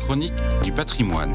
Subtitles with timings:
[0.00, 0.32] chronique
[0.64, 1.32] du patrimoine.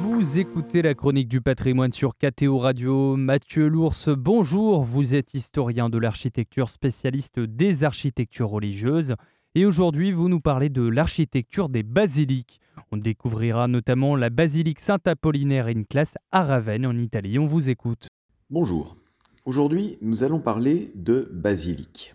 [0.00, 3.16] Vous écoutez la chronique du patrimoine sur KTO Radio.
[3.16, 4.84] Mathieu Lours, bonjour.
[4.84, 9.16] Vous êtes historien de l'architecture, spécialiste des architectures religieuses.
[9.54, 12.60] Et aujourd'hui, vous nous parlez de l'architecture des basiliques.
[12.92, 17.38] On découvrira notamment la basilique Saint-Apollinaire in classe à Ravenne en Italie.
[17.38, 18.06] On vous écoute.
[18.48, 18.96] Bonjour.
[19.44, 22.14] Aujourd'hui, nous allons parler de basiliques.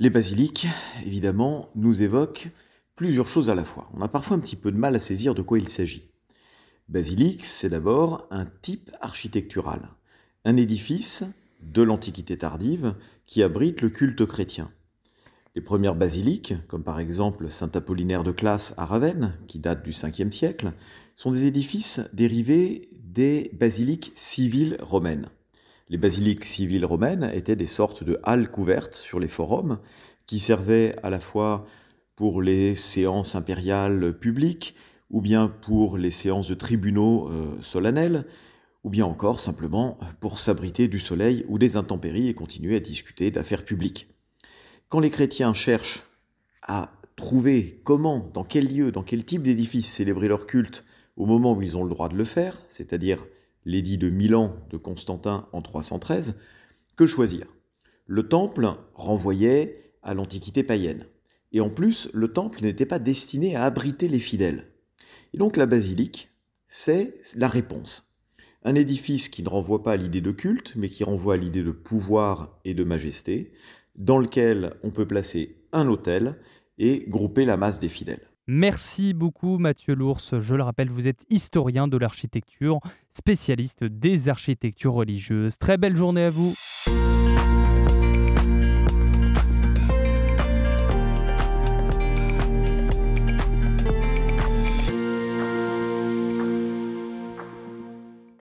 [0.00, 0.66] Les basiliques,
[1.04, 2.48] évidemment, nous évoquent
[2.96, 3.90] plusieurs choses à la fois.
[3.92, 6.08] On a parfois un petit peu de mal à saisir de quoi il s'agit.
[6.88, 9.90] Basilique, c'est d'abord un type architectural,
[10.46, 11.24] un édifice
[11.60, 12.94] de l'Antiquité tardive
[13.26, 14.70] qui abrite le culte chrétien.
[15.54, 20.32] Les premières basiliques, comme par exemple Saint-Apollinaire de Classe à Ravenne, qui date du 5e
[20.32, 20.72] siècle,
[21.14, 25.28] sont des édifices dérivés des basiliques civiles romaines.
[25.90, 29.80] Les basiliques civiles romaines étaient des sortes de halles couvertes sur les forums
[30.28, 31.66] qui servaient à la fois
[32.14, 34.76] pour les séances impériales publiques,
[35.10, 38.24] ou bien pour les séances de tribunaux euh, solennels,
[38.84, 43.32] ou bien encore simplement pour s'abriter du soleil ou des intempéries et continuer à discuter
[43.32, 44.06] d'affaires publiques.
[44.90, 46.04] Quand les chrétiens cherchent
[46.62, 50.84] à trouver comment, dans quel lieu, dans quel type d'édifice célébrer leur culte
[51.16, 53.26] au moment où ils ont le droit de le faire, c'est-à-dire
[53.64, 56.34] l'édit de Milan de Constantin en 313,
[56.96, 57.46] que choisir?
[58.06, 61.06] Le temple renvoyait à l'antiquité païenne.
[61.52, 64.66] Et en plus, le temple n'était pas destiné à abriter les fidèles.
[65.34, 66.30] Et donc la basilique,
[66.68, 68.12] c'est la réponse.
[68.62, 71.62] Un édifice qui ne renvoie pas à l'idée de culte, mais qui renvoie à l'idée
[71.62, 73.52] de pouvoir et de majesté,
[73.96, 76.36] dans lequel on peut placer un autel
[76.78, 78.29] et grouper la masse des fidèles.
[78.52, 80.20] Merci beaucoup Mathieu Lours.
[80.40, 82.80] Je le rappelle, vous êtes historien de l'architecture,
[83.12, 85.56] spécialiste des architectures religieuses.
[85.56, 86.52] Très belle journée à vous.